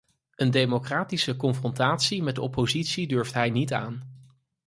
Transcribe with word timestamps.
Een 0.35 0.51
democratische 0.51 1.35
confrontatie 1.35 2.23
met 2.23 2.35
de 2.35 2.41
oppositie 2.41 3.07
durft 3.07 3.33
hij 3.33 3.49
niet 3.49 3.73
aan. 3.73 4.03